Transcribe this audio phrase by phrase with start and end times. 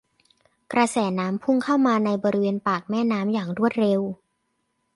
[0.73, 4.01] กระแสน้ำพุ่งเข้ามาในบริเวณปากแม่น้ำอย่างรวดเร็ว